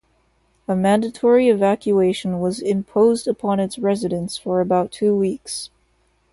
A 0.67 0.75
mandatory 0.75 1.47
evacuation 1.47 2.39
was 2.39 2.59
imposed 2.59 3.27
upon 3.27 3.59
its 3.59 3.77
residents 3.77 4.35
for 4.35 4.59
about 4.59 4.91
two 4.91 5.15
weeks. 5.15 5.69